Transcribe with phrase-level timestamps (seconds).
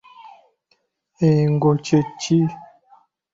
[1.29, 2.39] Engo kye ki?